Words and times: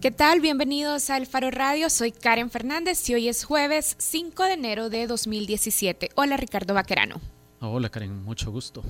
¿Qué 0.00 0.10
tal? 0.10 0.42
Bienvenidos 0.42 1.08
al 1.08 1.26
Faro 1.26 1.50
Radio. 1.50 1.88
Soy 1.88 2.12
Karen 2.12 2.50
Fernández 2.50 3.08
y 3.08 3.14
hoy 3.14 3.28
es 3.28 3.44
jueves 3.44 3.96
5 3.98 4.42
de 4.44 4.52
enero 4.52 4.90
de 4.90 5.06
2017. 5.06 6.10
Hola 6.16 6.36
Ricardo 6.36 6.74
Vaquerano. 6.74 7.18
Hola 7.60 7.88
Karen, 7.88 8.22
mucho 8.22 8.52
gusto. 8.52 8.84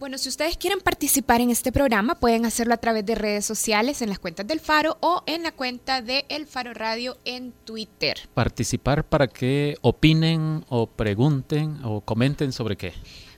Bueno, 0.00 0.16
si 0.16 0.30
ustedes 0.30 0.56
quieren 0.56 0.80
participar 0.80 1.42
en 1.42 1.50
este 1.50 1.70
programa, 1.70 2.14
pueden 2.14 2.46
hacerlo 2.46 2.72
a 2.72 2.78
través 2.78 3.04
de 3.04 3.14
redes 3.14 3.44
sociales, 3.44 4.00
en 4.00 4.08
las 4.08 4.18
cuentas 4.18 4.46
del 4.46 4.60
Faro 4.60 4.96
o 5.00 5.22
en 5.26 5.42
la 5.42 5.52
cuenta 5.52 6.00
de 6.00 6.24
El 6.30 6.46
Faro 6.46 6.72
Radio 6.72 7.18
en 7.26 7.52
Twitter. 7.66 8.18
Participar 8.32 9.04
para 9.04 9.28
que 9.28 9.76
opinen 9.82 10.64
o 10.70 10.86
pregunten 10.86 11.78
o 11.84 12.00
comenten 12.00 12.52
sobre 12.52 12.76
qué. 12.76 12.94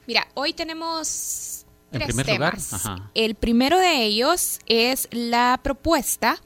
Mira, 0.06 0.28
hoy 0.34 0.52
tenemos 0.52 1.66
En 1.66 1.69
tres 1.90 2.06
primer 2.06 2.26
temas. 2.26 2.72
lugar, 2.72 2.80
ajá. 2.80 3.10
El 3.14 3.34
primero 3.34 3.78
de 3.78 4.02
ellos 4.04 4.58
es 4.66 5.08
la 5.10 5.58
propuesta 5.62 6.40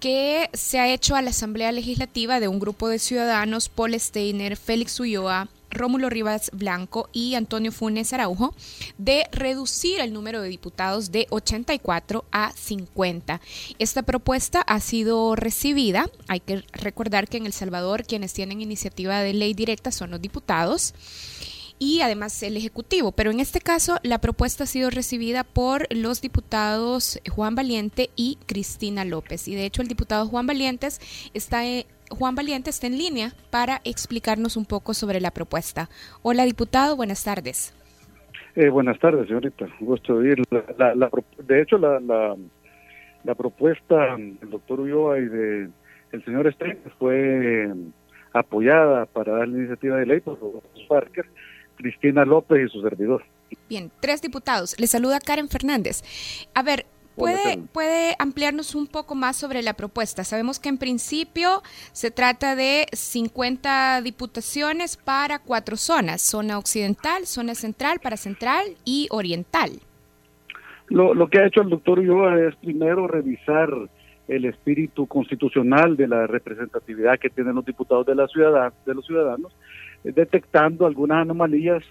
que 0.00 0.50
se 0.52 0.78
ha 0.78 0.88
hecho 0.88 1.16
a 1.16 1.22
la 1.22 1.30
Asamblea 1.30 1.72
Legislativa 1.72 2.40
de 2.40 2.48
un 2.48 2.58
grupo 2.58 2.88
de 2.88 2.98
ciudadanos, 2.98 3.68
Paul 3.68 3.98
Steiner, 3.98 4.56
Félix 4.56 5.00
Ulloa, 5.00 5.48
Rómulo 5.70 6.10
Rivas 6.10 6.50
Blanco 6.52 7.08
y 7.12 7.34
Antonio 7.34 7.72
Funes 7.72 8.12
Araujo, 8.12 8.54
de 8.98 9.26
reducir 9.32 10.00
el 10.00 10.12
número 10.12 10.40
de 10.40 10.48
diputados 10.48 11.12
de 11.12 11.26
84 11.30 12.24
a 12.30 12.52
50. 12.52 13.40
Esta 13.78 14.02
propuesta 14.02 14.60
ha 14.60 14.80
sido 14.80 15.34
recibida. 15.34 16.08
Hay 16.28 16.40
que 16.40 16.64
recordar 16.72 17.28
que 17.28 17.36
en 17.36 17.46
El 17.46 17.52
Salvador 17.52 18.04
quienes 18.04 18.32
tienen 18.32 18.60
iniciativa 18.60 19.20
de 19.20 19.34
ley 19.34 19.54
directa 19.54 19.90
son 19.92 20.10
los 20.10 20.20
diputados 20.20 20.94
y 21.78 22.00
además 22.00 22.42
el 22.42 22.56
Ejecutivo. 22.56 23.12
Pero 23.12 23.30
en 23.30 23.40
este 23.40 23.60
caso 23.60 23.98
la 24.02 24.20
propuesta 24.20 24.64
ha 24.64 24.66
sido 24.66 24.90
recibida 24.90 25.44
por 25.44 25.86
los 25.94 26.20
diputados 26.20 27.20
Juan 27.30 27.54
Valiente 27.54 28.10
y 28.16 28.38
Cristina 28.46 29.04
López. 29.04 29.48
Y 29.48 29.54
de 29.54 29.66
hecho 29.66 29.82
el 29.82 29.88
diputado 29.88 30.26
Juan 30.26 30.46
Valientes 30.46 31.00
está, 31.34 31.62
Juan 32.10 32.34
Valiente 32.34 32.70
está 32.70 32.86
en 32.86 32.98
línea 32.98 33.32
para 33.50 33.80
explicarnos 33.84 34.56
un 34.56 34.64
poco 34.64 34.94
sobre 34.94 35.20
la 35.20 35.30
propuesta. 35.30 35.88
Hola 36.22 36.44
diputado, 36.44 36.96
buenas 36.96 37.24
tardes. 37.24 37.74
Eh, 38.54 38.70
buenas 38.70 38.98
tardes, 38.98 39.26
señorita. 39.26 39.66
Gusto 39.80 40.18
de 40.18 40.30
oír. 40.30 40.42
La, 40.78 40.94
la- 40.94 41.10
de 41.46 41.60
hecho, 41.60 41.76
la, 41.76 42.00
la, 42.00 42.36
la 43.24 43.34
propuesta 43.34 44.16
del 44.16 44.48
doctor 44.50 44.80
Ulloa 44.80 45.18
y 45.18 45.26
de 45.26 45.68
el 46.12 46.24
señor 46.24 46.50
Stein 46.54 46.78
fue 46.98 47.64
eh, 47.66 47.74
apoyada 48.32 49.04
para 49.06 49.32
dar 49.32 49.48
la 49.48 49.58
iniciativa 49.58 49.96
de 49.96 50.06
ley 50.06 50.20
por 50.20 50.38
los 50.40 50.84
Parker, 50.88 51.26
Cristina 51.76 52.24
López 52.24 52.66
y 52.66 52.68
su 52.70 52.82
servidor. 52.82 53.24
Bien, 53.68 53.90
tres 54.00 54.22
diputados. 54.22 54.78
Le 54.78 54.86
saluda 54.86 55.20
Karen 55.20 55.48
Fernández. 55.48 56.02
A 56.54 56.62
ver, 56.62 56.86
¿puede. 57.14 57.58
¿puede 57.72 58.14
ampliarnos 58.18 58.74
un 58.74 58.86
poco 58.86 59.14
más 59.14 59.36
sobre 59.36 59.62
la 59.62 59.74
propuesta? 59.74 60.24
Sabemos 60.24 60.58
que 60.58 60.68
en 60.68 60.78
principio 60.78 61.62
se 61.92 62.10
trata 62.10 62.56
de 62.56 62.86
50 62.92 64.02
diputaciones 64.02 64.96
para 64.96 65.38
cuatro 65.38 65.76
zonas, 65.76 66.22
zona 66.22 66.58
occidental, 66.58 67.26
zona 67.26 67.54
central, 67.54 68.00
para 68.02 68.16
central 68.16 68.64
y 68.84 69.08
oriental. 69.10 69.70
Lo, 70.88 71.14
lo 71.14 71.28
que 71.28 71.40
ha 71.40 71.46
hecho 71.46 71.62
el 71.62 71.70
doctor 71.70 71.98
Ulloa 71.98 72.40
es 72.40 72.54
primero 72.56 73.08
revisar 73.08 73.70
el 74.28 74.44
espíritu 74.44 75.06
constitucional 75.06 75.96
de 75.96 76.08
la 76.08 76.26
representatividad 76.26 77.18
que 77.18 77.30
tienen 77.30 77.54
los 77.54 77.64
diputados 77.64 78.06
de 78.06 78.14
la 78.14 78.26
ciudad, 78.26 78.72
de 78.84 78.94
los 78.94 79.06
ciudadanos, 79.06 79.52
detectando 80.04 80.86
algunas 80.86 81.22
anomalías, 81.22 81.82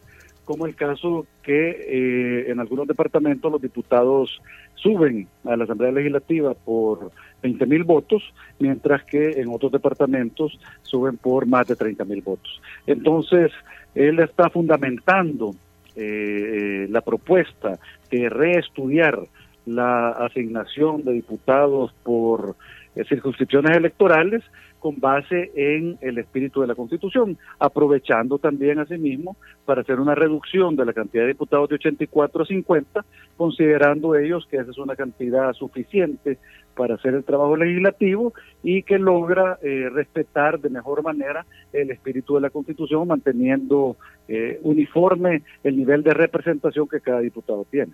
como 0.46 0.66
el 0.66 0.76
caso 0.76 1.26
que 1.44 1.70
eh, 1.70 2.52
en 2.52 2.60
algunos 2.60 2.88
departamentos 2.88 3.52
los 3.52 3.62
diputados 3.62 4.42
suben 4.76 5.28
a 5.44 5.56
la 5.58 5.64
Asamblea 5.64 5.92
Legislativa 5.92 6.54
por 6.54 7.12
20 7.42 7.66
mil 7.66 7.84
votos, 7.84 8.24
mientras 8.60 9.04
que 9.04 9.42
en 9.42 9.50
otros 9.50 9.72
departamentos 9.72 10.60
suben 10.84 11.18
por 11.18 11.48
más 11.48 11.68
de 11.68 11.76
30 11.76 12.06
mil 12.06 12.22
votos. 12.22 12.62
Entonces, 12.86 13.52
él 13.96 14.20
está 14.20 14.50
fundamentando 14.50 15.56
eh, 15.96 16.88
la 16.90 17.02
propuesta 17.02 17.80
de 18.12 18.30
reestudiar 18.30 19.20
la 19.66 20.10
asignación 20.10 21.04
de 21.04 21.14
diputados 21.14 21.94
por 22.04 22.56
eh, 22.96 23.04
circunscripciones 23.06 23.76
electorales 23.76 24.44
con 24.86 25.00
base 25.00 25.52
en 25.56 25.98
el 26.00 26.20
espíritu 26.20 26.62
de 26.62 26.68
la 26.68 26.76
Constitución, 26.76 27.40
aprovechando 27.58 28.38
también 28.38 28.78
asimismo 28.78 29.36
para 29.66 29.82
hacer 29.82 30.00
una 30.00 30.14
reducción 30.14 30.76
de 30.76 30.86
la 30.86 30.94
cantidad 30.94 31.24
de 31.24 31.30
diputados 31.30 31.70
de 31.70 31.76
84 31.78 32.44
a 32.44 32.46
50, 32.46 33.06
considerando 33.36 34.16
ellos 34.16 34.46
que 34.48 34.58
esa 34.58 34.70
es 34.70 34.78
una 34.78 34.96
cantidad 34.96 35.52
suficiente 35.54 36.38
para 36.76 36.94
hacer 36.94 37.16
el 37.16 37.24
trabajo 37.24 37.58
legislativo 37.58 38.36
y 38.62 38.84
que 38.84 39.00
logra 39.00 39.58
eh, 39.64 39.90
respetar 39.92 40.60
de 40.60 40.70
mejor 40.70 41.02
manera 41.02 41.48
el 41.74 41.90
espíritu 41.90 42.36
de 42.36 42.42
la 42.42 42.52
Constitución, 42.52 43.08
manteniendo 43.08 43.98
eh, 44.28 44.60
uniforme 44.62 45.42
el 45.64 45.78
nivel 45.78 46.04
de 46.04 46.14
representación 46.14 46.88
que 46.88 47.02
cada 47.02 47.22
diputado 47.22 47.66
tiene. 47.72 47.94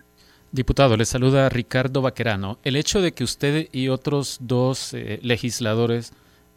Diputado, 0.50 0.98
le 0.98 1.06
saluda 1.06 1.48
Ricardo 1.48 2.02
Vaquerano. 2.02 2.58
El 2.64 2.76
hecho 2.76 3.00
de 3.00 3.12
que 3.12 3.24
usted 3.24 3.68
y 3.72 3.88
otros 3.88 4.36
dos 4.42 4.92
eh, 4.92 5.20
legisladores 5.22 6.12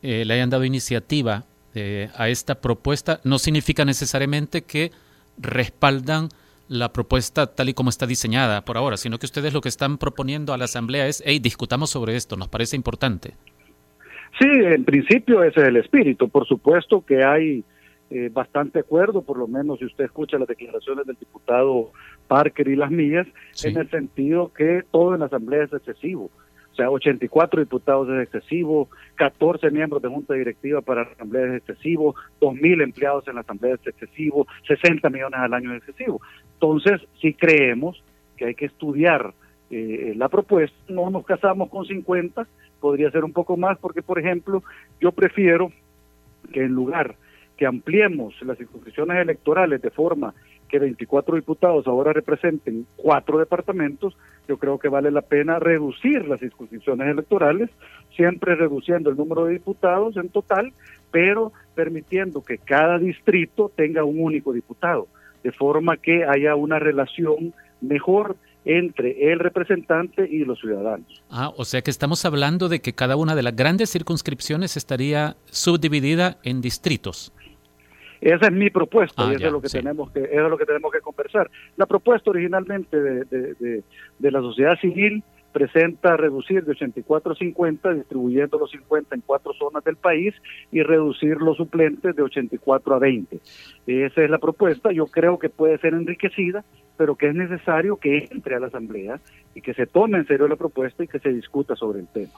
eh, 0.08 0.24
le 0.24 0.36
hayan 0.36 0.52
dado 0.52 0.64
iniciativa 0.66 1.46
eh, 1.74 2.10
a 2.16 2.30
esta 2.30 2.62
propuesta 2.62 3.20
no 3.24 3.40
significa 3.40 3.84
necesariamente 3.86 4.62
que 4.62 4.92
respaldan 5.40 6.30
la 6.68 6.94
propuesta 6.94 7.48
tal 7.48 7.70
y 7.70 7.74
como 7.74 7.90
está 7.90 8.06
diseñada 8.06 8.64
por 8.66 8.78
ahora, 8.78 8.98
sino 8.98 9.18
que 9.18 9.26
ustedes 9.26 9.52
lo 9.54 9.62
que 9.62 9.70
están 9.70 9.98
proponiendo 9.98 10.54
a 10.54 10.58
la 10.58 10.66
Asamblea 10.66 11.08
es, 11.08 11.24
hey, 11.26 11.40
discutamos 11.40 11.90
sobre 11.90 12.16
esto, 12.16 12.38
nos 12.38 12.50
parece 12.50 12.76
importante. 12.76 13.34
Sí, 14.40 14.48
en 14.48 14.84
principio 14.86 15.44
ese 15.44 15.62
es 15.62 15.68
el 15.70 15.78
espíritu. 15.78 16.30
Por 16.30 16.46
supuesto 16.48 17.04
que 17.04 17.24
hay 17.24 17.64
eh, 18.12 18.30
bastante 18.32 18.80
acuerdo, 18.80 19.24
por 19.24 19.38
lo 19.38 19.48
menos 19.48 19.80
si 19.80 19.86
usted 19.86 20.06
escucha 20.06 20.38
las 20.38 20.48
declaraciones 20.48 21.08
del 21.08 21.16
diputado 21.20 21.92
Parker 22.28 22.68
y 22.68 22.76
las 22.76 22.92
mías, 22.92 23.26
Sí. 23.54 23.70
en 23.70 23.78
el 23.78 23.90
sentido 23.90 24.52
que 24.54 24.84
todo 24.92 25.16
en 25.16 25.22
la 25.22 25.26
Asamblea 25.26 25.64
es 25.64 25.74
excesivo. 25.74 26.30
O 26.76 26.78
sea, 26.78 26.90
84 26.90 27.62
diputados 27.62 28.10
es 28.10 28.24
excesivo, 28.24 28.90
14 29.16 29.72
miembros 29.72 30.02
de 30.02 30.10
junta 30.10 30.34
directiva 30.34 30.82
para 30.82 31.06
la 31.06 31.12
Asamblea 31.12 31.46
es 31.46 31.54
excesivo, 31.60 32.16
2.000 32.42 32.84
empleados 32.84 33.26
en 33.30 33.36
la 33.36 33.42
Asamblea 33.42 33.76
es 33.76 33.88
excesivo, 33.88 34.46
60 34.68 35.10
millones 35.10 35.40
al 35.40 35.54
año 35.54 35.72
es 35.72 35.78
excesivo. 35.78 36.20
Entonces, 36.56 37.00
si 37.22 37.34
creemos 37.34 38.04
que 38.36 38.48
hay 38.48 38.56
que 38.56 38.66
estudiar 38.66 39.34
eh, 39.70 40.16
la 40.18 40.28
propuesta, 40.28 40.76
no 40.90 41.10
nos 41.10 41.26
casamos 41.26 41.70
con 41.70 41.86
50, 41.86 42.46
podría 42.82 43.10
ser 43.10 43.24
un 43.24 43.32
poco 43.32 43.56
más, 43.56 43.78
porque, 43.78 44.02
por 44.02 44.20
ejemplo, 44.20 44.62
yo 45.00 45.14
prefiero 45.14 45.72
que 46.52 46.60
en 46.60 46.74
lugar 46.74 47.16
que 47.56 47.66
ampliemos 47.66 48.34
las 48.42 48.58
circunscripciones 48.58 49.16
electorales 49.18 49.82
de 49.82 49.92
forma 49.92 50.34
que 50.70 50.80
24 50.80 51.36
diputados 51.36 51.88
ahora 51.88 52.14
representen 52.14 52.86
cuatro 52.96 53.38
departamentos, 53.38 54.16
yo 54.48 54.58
creo 54.58 54.80
que 54.80 54.90
vale 54.90 55.12
la 55.12 55.22
pena 55.22 55.60
reducir 55.60 56.28
las 56.28 56.40
circunscripciones 56.40 57.08
electorales, 57.08 57.70
siempre 58.16 58.56
reduciendo 58.56 59.10
el 59.10 59.18
número 59.18 59.46
de 59.46 59.54
diputados 59.54 60.18
en 60.18 60.30
total, 60.30 60.74
pero 61.12 61.52
permitiendo 61.76 62.44
que 62.44 62.58
cada 62.58 62.98
distrito 62.98 63.72
tenga 63.76 64.04
un 64.04 64.20
único 64.20 64.54
diputado, 64.54 65.08
de 65.44 65.52
forma 65.52 65.98
que 65.98 66.26
haya 66.26 66.56
una 66.56 66.80
relación 66.80 67.54
mejor 67.82 68.36
entre 68.66 69.32
el 69.32 69.40
representante 69.40 70.28
y 70.30 70.44
los 70.44 70.60
ciudadanos. 70.60 71.24
Ah, 71.30 71.52
o 71.56 71.66
sea 71.66 71.82
que 71.84 71.92
estamos 71.92 72.26
hablando 72.26 72.68
de 72.68 72.82
que 72.82 72.94
cada 72.94 73.16
una 73.16 73.36
de 73.36 73.44
las 73.44 73.56
grandes 73.56 73.92
circunscripciones 73.92 74.76
estaría 74.76 75.38
subdividida 75.46 76.38
en 76.44 76.62
distritos. 76.62 77.32
Esa 78.26 78.48
es 78.48 78.52
mi 78.54 78.70
propuesta 78.72 79.22
Ah, 79.24 79.28
y 79.30 79.36
eso 79.36 79.40
ya, 79.42 79.48
es 79.48 79.54
lo 79.54 79.62
que 79.62 79.70
sí. 79.70 79.78
tenemos 79.78 80.10
que 80.12 80.20
eso 80.24 80.44
es 80.46 80.50
lo 80.50 80.58
que 80.58 80.66
tenemos 80.66 80.92
que 80.92 81.00
conversar. 81.00 81.50
La 81.78 81.86
propuesta 81.86 82.32
originalmente 82.32 83.00
de, 83.00 83.24
de- 83.26 83.54
de- 83.54 83.84
de 84.18 84.32
la 84.32 84.40
sociedad 84.42 84.78
civil 84.80 85.24
presenta 85.54 86.18
reducir 86.18 86.66
de 86.66 86.72
84 86.72 87.32
a 87.32 87.36
50, 87.36 87.94
distribuyendo 87.94 88.58
los 88.58 88.72
50 88.72 89.16
en 89.16 89.22
cuatro 89.22 89.54
zonas 89.54 89.84
del 89.86 89.96
país 89.96 90.34
y 90.72 90.82
reducir 90.82 91.38
los 91.38 91.56
suplentes 91.56 92.14
de 92.16 92.24
84 92.24 92.96
a 92.96 93.00
20. 93.00 93.40
Esa 93.88 94.24
es 94.24 94.30
la 94.30 94.40
propuesta. 94.40 94.92
Yo 94.92 95.06
creo 95.06 95.38
que 95.40 95.48
puede 95.50 95.78
ser 95.78 95.94
enriquecida, 95.94 96.66
pero 96.98 97.16
que 97.16 97.28
es 97.30 97.36
necesario 97.36 97.96
que 97.98 98.28
entre 98.32 98.56
a 98.56 98.60
la 98.60 98.68
Asamblea 98.68 99.20
y 99.54 99.62
que 99.62 99.74
se 99.76 99.86
tome 99.86 100.18
en 100.18 100.28
serio 100.28 100.48
la 100.50 100.56
propuesta 100.58 101.04
y 101.04 101.08
que 101.08 101.20
se 101.20 101.30
discuta 101.32 101.76
sobre 101.76 102.00
el 102.02 102.08
tema. 102.08 102.34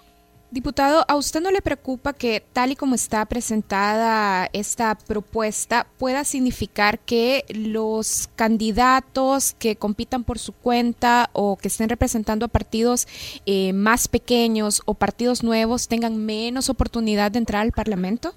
Diputado, 0.50 1.04
¿a 1.10 1.18
usted 1.18 1.42
no 1.42 1.52
le 1.52 1.62
preocupa 1.62 2.14
que 2.14 2.42
tal 2.54 2.72
y 2.72 2.78
como 2.78 2.96
está 2.96 3.26
presentada 3.26 4.48
esta 4.54 4.96
propuesta 4.96 5.86
pueda 6.00 6.24
significar 6.24 7.00
que 7.00 7.44
los 7.54 8.30
candidatos 8.38 9.54
que 9.60 9.76
compitan 9.76 10.24
por 10.24 10.40
su 10.40 10.54
cuenta 10.54 11.30
o 11.34 11.58
que 11.58 11.68
estén 11.68 11.90
representando 11.90 12.46
a 12.46 12.48
partidos 12.48 13.08
eh, 13.46 13.74
más 13.74 14.08
pequeños 14.08 14.82
o 14.86 14.94
partidos 14.94 15.44
nuevos 15.44 15.90
tengan 15.90 16.26
menos 16.26 16.70
oportunidad 16.70 17.30
de 17.30 17.40
entrar 17.40 17.64
al 17.64 17.74
Parlamento? 17.74 18.30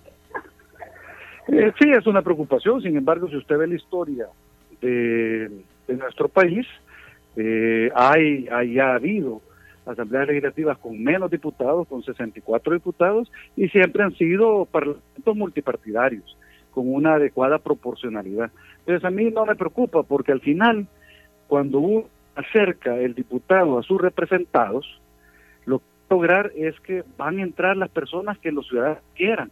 Eh, 1.47 1.73
sí, 1.81 1.93
es 1.93 2.09
una 2.09 2.23
preocupación, 2.23 2.83
sin 2.83 2.97
embargo, 2.97 3.29
si 3.29 3.37
usted 3.37 3.57
ve 3.57 3.69
la 3.69 3.77
historia 3.77 4.27
de, 4.81 5.49
nuestro 5.87 6.29
país, 6.29 6.67
eh, 7.37 7.89
hay, 7.95 8.49
hay 8.51 8.81
ha 8.81 8.95
habido 8.95 9.43
asambleas 9.91 10.29
legislativas 10.29 10.79
con 10.79 11.03
menos 11.03 11.31
diputados, 11.31 11.87
con 11.89 12.03
64 12.03 12.75
diputados, 12.75 13.31
y 13.57 13.69
siempre 13.69 14.03
han 14.03 14.15
sido 14.15 14.65
parlamentos 14.67 15.37
multipartidarios, 15.37 16.37
con 16.71 16.93
una 16.93 17.15
adecuada 17.15 17.59
proporcionalidad. 17.59 18.51
Entonces 18.81 19.05
a 19.05 19.11
mí 19.11 19.31
no 19.31 19.45
me 19.47 19.57
preocupa, 19.57 20.03
porque 20.03 20.33
al 20.33 20.41
final, 20.41 20.87
cuando 21.49 21.79
uno 21.79 22.05
acerca 22.37 22.97
el 22.97 23.15
diputado 23.15 23.79
a 23.79 23.83
sus 23.83 24.01
representados, 24.01 25.01
lo 25.67 25.79
que 25.79 25.85
va 25.85 26.09
a 26.09 26.15
lograr 26.15 26.53
es 26.57 26.79
que 26.81 27.05
van 27.19 27.39
a 27.39 27.43
entrar 27.43 27.77
las 27.77 27.91
personas 27.91 28.39
que 28.39 28.53
los 28.53 28.69
ciudadanos 28.69 29.03
quieran, 29.15 29.51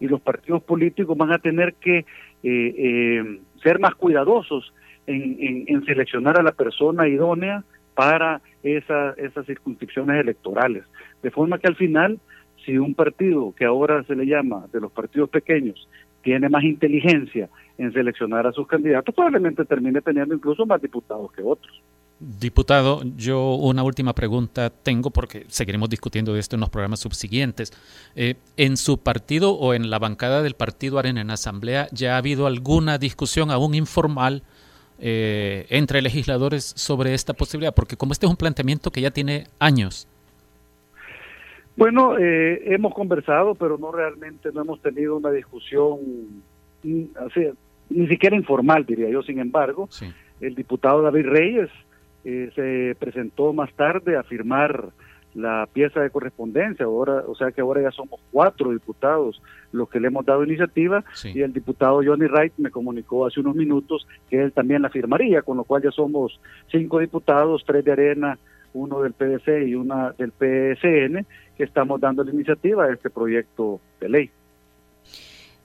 y 0.00 0.08
los 0.08 0.20
partidos 0.20 0.62
políticos 0.62 1.16
van 1.16 1.32
a 1.32 1.38
tener 1.38 1.74
que 1.74 1.98
eh, 1.98 2.04
eh, 2.42 3.40
ser 3.62 3.78
más 3.78 3.94
cuidadosos 3.94 4.72
en, 5.06 5.84
seleccionar 5.84 6.38
a 6.38 6.42
la 6.42 6.52
persona 6.52 7.08
idónea 7.08 7.62
para 7.94 8.40
esas 8.64 9.46
circunscripciones 9.46 10.20
electorales. 10.20 10.84
De 11.22 11.30
forma 11.30 11.58
que 11.58 11.68
al 11.68 11.76
final, 11.76 12.18
si 12.64 12.78
un 12.78 12.94
partido 12.94 13.54
que 13.56 13.64
ahora 13.64 14.02
se 14.04 14.16
le 14.16 14.26
llama 14.26 14.66
de 14.72 14.80
los 14.80 14.90
partidos 14.90 15.30
pequeños 15.30 15.88
tiene 16.22 16.48
más 16.48 16.64
inteligencia 16.64 17.50
en 17.76 17.92
seleccionar 17.92 18.46
a 18.46 18.52
sus 18.52 18.66
candidatos, 18.66 19.14
probablemente 19.14 19.64
termine 19.64 20.00
teniendo 20.00 20.34
incluso 20.34 20.64
más 20.64 20.80
diputados 20.80 21.30
que 21.32 21.42
otros. 21.42 21.82
Diputado, 22.20 23.02
yo 23.16 23.56
una 23.56 23.82
última 23.82 24.14
pregunta 24.14 24.70
tengo 24.70 25.10
porque 25.10 25.44
seguiremos 25.48 25.90
discutiendo 25.90 26.32
de 26.32 26.40
esto 26.40 26.56
en 26.56 26.60
los 26.60 26.70
programas 26.70 27.00
subsiguientes. 27.00 27.72
Eh, 28.14 28.36
¿En 28.56 28.76
su 28.76 28.98
partido 28.98 29.52
o 29.52 29.74
en 29.74 29.90
la 29.90 29.98
bancada 29.98 30.42
del 30.42 30.54
partido 30.54 30.98
Arena 30.98 31.20
en 31.20 31.30
Asamblea 31.30 31.88
ya 31.92 32.14
ha 32.14 32.18
habido 32.18 32.46
alguna 32.46 32.98
discusión 32.98 33.50
aún 33.50 33.74
informal 33.74 34.44
eh, 35.06 35.66
entre 35.68 36.00
legisladores 36.00 36.64
sobre 36.64 37.12
esta 37.12 37.34
posibilidad? 37.34 37.74
Porque 37.74 37.94
como 37.94 38.12
este 38.12 38.24
es 38.24 38.30
un 38.30 38.38
planteamiento 38.38 38.90
que 38.90 39.02
ya 39.02 39.10
tiene 39.10 39.44
años. 39.58 40.08
Bueno, 41.76 42.16
eh, 42.16 42.72
hemos 42.72 42.94
conversado, 42.94 43.54
pero 43.54 43.76
no 43.76 43.92
realmente 43.92 44.48
no 44.54 44.62
hemos 44.62 44.80
tenido 44.80 45.14
una 45.16 45.30
discusión, 45.30 45.98
ni, 46.82 47.10
ni 47.90 48.08
siquiera 48.08 48.34
informal, 48.34 48.86
diría 48.86 49.10
yo. 49.10 49.22
Sin 49.22 49.40
embargo, 49.40 49.90
el 50.40 50.54
diputado 50.54 51.02
David 51.02 51.26
Reyes 51.26 51.70
eh, 52.24 52.50
se 52.54 52.96
presentó 52.98 53.52
más 53.52 53.70
tarde 53.74 54.16
a 54.16 54.22
firmar 54.22 54.88
la 55.34 55.68
pieza 55.72 56.00
de 56.00 56.10
correspondencia, 56.10 56.86
ahora, 56.86 57.24
o 57.26 57.34
sea 57.34 57.50
que 57.50 57.60
ahora 57.60 57.82
ya 57.82 57.90
somos 57.90 58.20
cuatro 58.30 58.70
diputados 58.70 59.42
los 59.72 59.88
que 59.88 59.98
le 59.98 60.08
hemos 60.08 60.24
dado 60.24 60.44
iniciativa 60.44 61.04
y 61.24 61.42
el 61.42 61.52
diputado 61.52 62.00
Johnny 62.04 62.26
Wright 62.26 62.52
me 62.58 62.70
comunicó 62.70 63.26
hace 63.26 63.40
unos 63.40 63.56
minutos 63.56 64.06
que 64.30 64.40
él 64.40 64.52
también 64.52 64.82
la 64.82 64.90
firmaría, 64.90 65.42
con 65.42 65.56
lo 65.56 65.64
cual 65.64 65.82
ya 65.82 65.90
somos 65.90 66.40
cinco 66.70 67.00
diputados, 67.00 67.64
tres 67.66 67.84
de 67.84 67.92
Arena, 67.92 68.38
uno 68.74 69.00
del 69.02 69.12
PDC 69.12 69.66
y 69.66 69.74
una 69.74 70.12
del 70.12 70.30
PSN, 70.30 71.26
que 71.56 71.64
estamos 71.64 72.00
dando 72.00 72.22
la 72.22 72.30
iniciativa 72.30 72.84
a 72.84 72.92
este 72.92 73.10
proyecto 73.10 73.80
de 74.00 74.08
ley. 74.08 74.30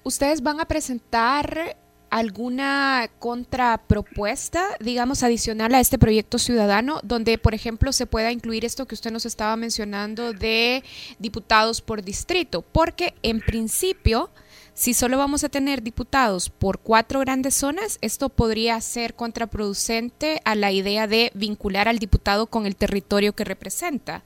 Ustedes 0.04 0.42
van 0.42 0.60
a 0.60 0.66
presentar 0.66 1.76
alguna 2.10 3.10
contrapropuesta, 3.20 4.66
digamos, 4.80 5.24
adicional 5.24 5.74
a 5.76 5.80
este 5.80 5.98
proyecto 5.98 6.40
ciudadano, 6.40 7.00
donde, 7.04 7.38
por 7.38 7.54
ejemplo, 7.54 7.92
se 7.94 8.06
pueda 8.06 8.32
incluir 8.32 8.66
esto 8.66 8.88
que 8.88 8.96
usted 8.96 9.12
nos 9.12 9.26
estaba 9.26 9.56
mencionando 9.56 10.34
de 10.34 10.84
diputados 11.20 11.82
por 11.82 12.04
distrito, 12.04 12.62
porque 12.62 13.14
en 13.22 13.42
principio, 13.42 14.30
si 14.74 14.94
solo 14.94 15.18
vamos 15.18 15.44
a 15.44 15.50
tener 15.50 15.84
diputados 15.84 16.50
por 16.50 16.80
cuatro 16.80 17.20
grandes 17.20 17.56
zonas, 17.56 17.98
esto 18.02 18.30
podría 18.30 18.80
ser 18.82 19.14
contraproducente 19.14 20.42
a 20.46 20.56
la 20.56 20.72
idea 20.72 21.08
de 21.08 21.32
vincular 21.36 21.88
al 21.88 22.00
diputado 22.00 22.48
con 22.48 22.66
el 22.66 22.76
territorio 22.76 23.34
que 23.34 23.44
representa. 23.44 24.24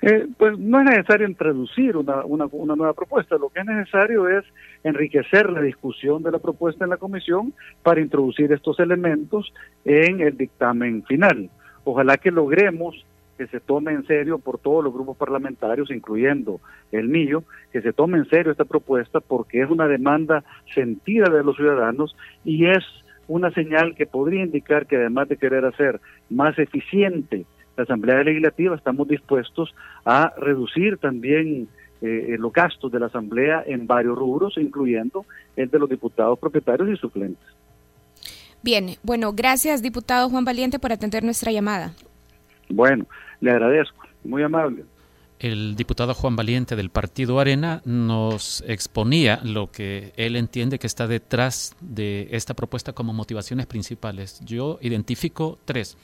Eh, 0.00 0.28
pues 0.36 0.56
no 0.58 0.78
es 0.78 0.84
necesario 0.84 1.26
introducir 1.26 1.96
una, 1.96 2.24
una, 2.24 2.46
una, 2.52 2.76
nueva 2.76 2.92
propuesta, 2.92 3.36
lo 3.36 3.48
que 3.48 3.60
es 3.60 3.66
necesario 3.66 4.28
es 4.28 4.44
enriquecer 4.84 5.50
la 5.50 5.60
discusión 5.60 6.22
de 6.22 6.30
la 6.30 6.38
propuesta 6.38 6.84
en 6.84 6.90
la 6.90 6.98
comisión 6.98 7.52
para 7.82 8.00
introducir 8.00 8.52
estos 8.52 8.78
elementos 8.78 9.52
en 9.84 10.20
el 10.20 10.36
dictamen 10.36 11.02
final. 11.04 11.50
Ojalá 11.82 12.16
que 12.16 12.30
logremos 12.30 13.04
que 13.36 13.46
se 13.46 13.60
tome 13.60 13.92
en 13.92 14.06
serio 14.06 14.38
por 14.38 14.58
todos 14.58 14.84
los 14.84 14.92
grupos 14.92 15.16
parlamentarios, 15.16 15.90
incluyendo 15.90 16.60
el 16.92 17.08
mío, 17.08 17.44
que 17.72 17.80
se 17.80 17.92
tome 17.92 18.18
en 18.18 18.28
serio 18.28 18.52
esta 18.52 18.64
propuesta 18.64 19.20
porque 19.20 19.62
es 19.62 19.70
una 19.70 19.88
demanda 19.88 20.44
sentida 20.74 21.28
de 21.30 21.44
los 21.44 21.56
ciudadanos 21.56 22.16
y 22.44 22.66
es 22.66 22.84
una 23.28 23.50
señal 23.52 23.94
que 23.94 24.06
podría 24.06 24.42
indicar 24.42 24.86
que 24.86 24.96
además 24.96 25.28
de 25.28 25.36
querer 25.36 25.64
hacer 25.64 26.00
más 26.30 26.58
eficiente 26.58 27.46
la 27.78 27.84
Asamblea 27.84 28.24
Legislativa 28.24 28.74
estamos 28.74 29.06
dispuestos 29.06 29.72
a 30.04 30.34
reducir 30.36 30.98
también 30.98 31.68
eh, 32.02 32.36
los 32.36 32.52
gastos 32.52 32.90
de 32.90 32.98
la 32.98 33.06
Asamblea 33.06 33.62
en 33.64 33.86
varios 33.86 34.18
rubros, 34.18 34.58
incluyendo 34.58 35.24
el 35.54 35.70
de 35.70 35.78
los 35.78 35.88
diputados 35.88 36.38
propietarios 36.40 36.88
y 36.90 36.96
suplentes. 36.96 37.46
Bien, 38.62 38.96
bueno, 39.04 39.32
gracias 39.32 39.80
diputado 39.80 40.28
Juan 40.28 40.44
Valiente 40.44 40.80
por 40.80 40.92
atender 40.92 41.22
nuestra 41.22 41.52
llamada. 41.52 41.92
Bueno, 42.68 43.06
le 43.40 43.52
agradezco, 43.52 44.02
muy 44.24 44.42
amable. 44.42 44.84
El 45.38 45.76
diputado 45.76 46.14
Juan 46.14 46.34
Valiente 46.34 46.74
del 46.74 46.90
Partido 46.90 47.38
Arena 47.38 47.80
nos 47.84 48.64
exponía 48.66 49.38
lo 49.44 49.70
que 49.70 50.12
él 50.16 50.34
entiende 50.34 50.80
que 50.80 50.88
está 50.88 51.06
detrás 51.06 51.76
de 51.80 52.26
esta 52.32 52.54
propuesta 52.54 52.92
como 52.92 53.12
motivaciones 53.12 53.66
principales. 53.66 54.40
Yo 54.44 54.80
identifico 54.82 55.60
tres. 55.64 55.96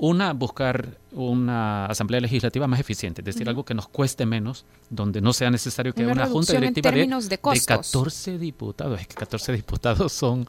Una, 0.00 0.32
buscar 0.32 0.96
una 1.10 1.86
asamblea 1.86 2.20
legislativa 2.20 2.68
más 2.68 2.78
eficiente, 2.78 3.20
es 3.20 3.24
decir, 3.24 3.48
algo 3.48 3.64
que 3.64 3.74
nos 3.74 3.88
cueste 3.88 4.26
menos, 4.26 4.64
donde 4.90 5.20
no 5.20 5.32
sea 5.32 5.50
necesario 5.50 5.92
que 5.92 6.04
haya 6.04 6.12
una 6.12 6.26
junta 6.28 6.52
directiva 6.52 6.92
de, 6.92 7.06
de, 7.06 7.38
14 7.38 8.38
diputados. 8.38 9.00
Es 9.00 9.08
que 9.08 9.14
14 9.16 9.52
diputados 9.52 10.12
son, 10.12 10.46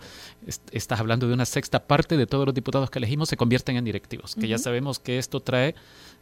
estás 0.71 0.99
hablando 0.99 1.27
de 1.27 1.33
una 1.33 1.45
sexta 1.45 1.79
parte 1.79 2.15
de 2.15 2.27
todos 2.27 2.45
los 2.45 2.53
diputados 2.53 2.91
que 2.91 2.99
elegimos 2.99 3.27
se 3.27 3.37
convierten 3.37 3.75
en 3.75 3.85
directivos, 3.85 4.35
que 4.35 4.47
ya 4.47 4.59
sabemos 4.59 4.99
que 4.99 5.17
esto 5.17 5.39
trae 5.39 5.73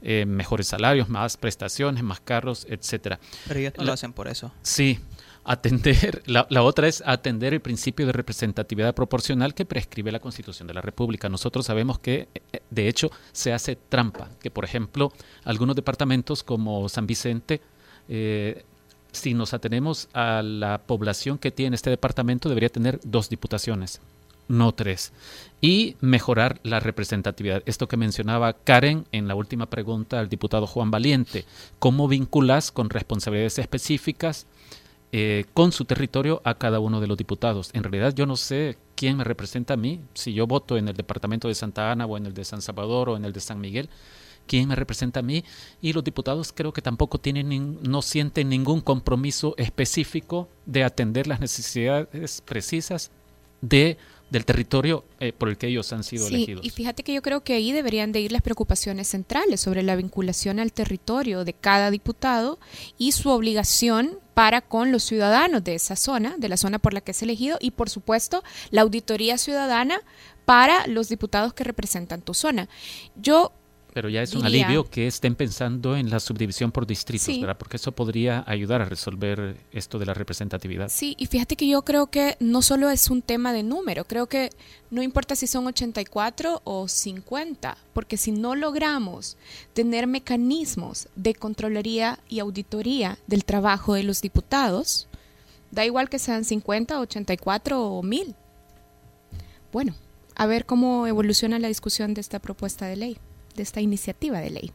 eh, 0.01 0.25
mejores 0.25 0.67
salarios, 0.67 1.09
más 1.09 1.35
prestaciones, 1.35 2.03
más 2.03 2.21
carros, 2.21 2.65
etcétera. 2.69 3.19
Pero 3.47 3.59
ellos 3.59 3.73
no 3.77 3.83
lo 3.83 3.93
hacen 3.93 4.13
por 4.13 4.29
eso. 4.29 4.53
Sí, 4.61 4.99
atender, 5.47 6.23
la, 6.25 6.45
otra 6.61 6.89
es 6.89 7.01
atender 7.05 7.53
el 7.53 7.61
principio 7.61 8.05
de 8.05 8.11
representatividad 8.11 8.93
proporcional 8.93 9.53
que 9.53 9.65
prescribe 9.65 10.11
la 10.11 10.19
Constitución 10.19 10.67
de 10.67 10.73
la 10.73 10.81
República. 10.81 11.29
Nosotros 11.29 11.65
sabemos 11.65 11.99
que, 11.99 12.27
eh, 12.35 12.59
de 12.69 12.89
hecho, 12.89 13.09
se 13.31 13.53
hace 13.53 13.77
trampa, 13.77 14.29
que 14.41 14.51
por 14.51 14.65
ejemplo, 14.65 15.13
algunos 15.45 15.77
departamentos 15.77 16.43
como 16.43 16.89
San 16.89 17.07
Vicente, 17.07 17.61
eh, 18.09 18.65
si 19.13 19.33
nos 19.33 19.53
atenemos 19.53 20.09
a 20.13 20.41
la 20.43 20.79
población 20.79 21.37
que 21.37 21.51
tiene 21.51 21.77
este 21.77 21.89
departamento, 21.89 22.49
debería 22.49 22.69
tener 22.69 22.99
dos 23.05 23.29
diputaciones, 23.29 24.01
no 24.49 24.73
tres. 24.73 25.13
Y 25.61 25.95
mejorar 26.01 26.59
la 26.63 26.81
representatividad. 26.81 27.63
Esto 27.65 27.87
que 27.87 27.95
mencionaba 27.95 28.51
Karen 28.51 29.05
en 29.13 29.29
la 29.29 29.35
última 29.35 29.67
pregunta 29.67 30.19
al 30.19 30.27
diputado 30.27 30.67
Juan 30.67 30.91
Valiente, 30.91 31.45
¿cómo 31.79 32.09
vinculas 32.09 32.69
con 32.69 32.89
responsabilidades 32.89 33.59
específicas? 33.59 34.45
Eh, 35.13 35.45
con 35.53 35.71
su 35.71 35.85
territorio 35.85 36.41
a 36.43 36.55
cada 36.55 36.81
uno 36.81 36.99
de 36.99 37.07
los 37.07 37.17
diputados. 37.17 37.69
En 37.73 37.83
realidad 37.83 38.13
yo 38.13 38.25
no 38.25 38.35
sé 38.35 38.77
quién 38.95 39.15
me 39.15 39.23
representa 39.23 39.75
a 39.75 39.77
mí, 39.77 40.01
si 40.13 40.33
yo 40.33 40.47
voto 40.47 40.75
en 40.75 40.89
el 40.89 40.97
departamento 40.97 41.47
de 41.47 41.55
Santa 41.55 41.91
Ana 41.93 42.05
o 42.05 42.17
en 42.17 42.25
el 42.25 42.33
de 42.33 42.43
San 42.43 42.61
Salvador 42.61 43.09
o 43.09 43.15
en 43.15 43.23
el 43.23 43.31
de 43.31 43.39
San 43.39 43.61
Miguel, 43.61 43.89
quién 44.47 44.67
me 44.67 44.75
representa 44.75 45.21
a 45.21 45.23
mí 45.23 45.45
y 45.81 45.93
los 45.93 46.03
diputados 46.03 46.51
creo 46.53 46.73
que 46.73 46.81
tampoco 46.81 47.19
tienen 47.19 47.79
no 47.83 48.01
sienten 48.01 48.49
ningún 48.49 48.81
compromiso 48.81 49.53
específico 49.57 50.49
de 50.65 50.83
atender 50.83 51.25
las 51.25 51.39
necesidades 51.39 52.41
precisas 52.41 53.11
de 53.61 53.97
del 54.29 54.45
territorio 54.45 55.05
eh, 55.19 55.31
por 55.31 55.49
el 55.49 55.57
que 55.57 55.67
ellos 55.67 55.91
han 55.93 56.03
sido 56.03 56.27
elegidos. 56.27 56.65
Y 56.65 56.69
fíjate 56.69 57.03
que 57.03 57.13
yo 57.13 57.21
creo 57.21 57.43
que 57.43 57.53
ahí 57.53 57.71
deberían 57.71 58.11
de 58.11 58.19
ir 58.19 58.31
las 58.31 58.41
preocupaciones 58.41 59.07
centrales 59.07 59.61
sobre 59.61 59.83
la 59.83 59.95
vinculación 59.95 60.59
al 60.59 60.73
territorio 60.73 61.45
de 61.45 61.53
cada 61.53 61.91
diputado 61.91 62.59
y 62.97 63.13
su 63.13 63.29
obligación 63.29 64.19
para 64.33 64.61
con 64.61 64.91
los 64.91 65.03
ciudadanos 65.03 65.63
de 65.63 65.75
esa 65.75 65.95
zona, 65.95 66.35
de 66.37 66.49
la 66.49 66.57
zona 66.57 66.79
por 66.79 66.93
la 66.93 67.01
que 67.01 67.11
es 67.11 67.21
elegido, 67.23 67.57
y 67.59 67.71
por 67.71 67.89
supuesto 67.89 68.43
la 68.69 68.81
auditoría 68.81 69.37
ciudadana 69.37 70.01
para 70.45 70.87
los 70.87 71.09
diputados 71.09 71.53
que 71.53 71.63
representan 71.63 72.21
tu 72.21 72.33
zona. 72.33 72.69
Yo 73.15 73.51
pero 73.97 74.09
ya 74.09 74.21
es 74.21 74.35
un 74.35 74.45
alivio 74.45 74.87
que 74.87 75.07
estén 75.07 75.33
pensando 75.33 75.97
en 75.97 76.11
la 76.11 76.19
subdivisión 76.19 76.71
por 76.71 76.85
distritos, 76.85 77.39
¿verdad? 77.39 77.57
Porque 77.57 77.77
eso 77.77 77.93
podría 77.93 78.43
ayudar 78.45 78.79
a 78.79 78.85
resolver 78.85 79.57
esto 79.71 79.97
de 79.97 80.05
la 80.05 80.13
representatividad. 80.13 80.87
Sí, 80.87 81.15
y 81.17 81.25
fíjate 81.25 81.55
que 81.55 81.67
yo 81.67 81.81
creo 81.81 82.05
que 82.05 82.37
no 82.39 82.61
solo 82.61 82.91
es 82.91 83.09
un 83.09 83.23
tema 83.23 83.53
de 83.53 83.63
número, 83.63 84.05
creo 84.05 84.27
que 84.27 84.51
no 84.91 85.01
importa 85.01 85.35
si 85.35 85.47
son 85.47 85.65
84 85.65 86.61
o 86.63 86.87
50, 86.87 87.75
porque 87.93 88.17
si 88.17 88.31
no 88.31 88.53
logramos 88.53 89.35
tener 89.73 90.05
mecanismos 90.05 91.07
de 91.15 91.33
controloría 91.33 92.19
y 92.29 92.37
auditoría 92.37 93.17
del 93.25 93.45
trabajo 93.45 93.95
de 93.95 94.03
los 94.03 94.21
diputados, 94.21 95.07
da 95.71 95.85
igual 95.85 96.07
que 96.07 96.19
sean 96.19 96.45
50, 96.45 96.99
84 96.99 97.83
o 97.83 98.03
1000. 98.03 98.35
Bueno, 99.73 99.95
a 100.35 100.45
ver 100.45 100.67
cómo 100.67 101.07
evoluciona 101.07 101.57
la 101.57 101.67
discusión 101.67 102.13
de 102.13 102.21
esta 102.21 102.37
propuesta 102.37 102.85
de 102.85 102.95
ley 102.95 103.17
de 103.57 103.63
esta 103.63 103.81
iniciativa 103.81 104.39
de 104.39 104.51
ley. 104.51 104.71